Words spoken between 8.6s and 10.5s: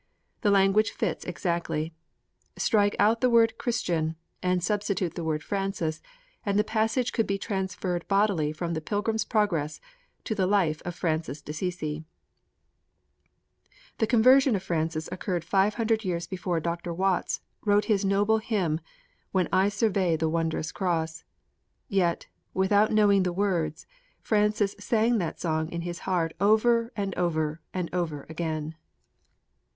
the Pilgrim's Progress to the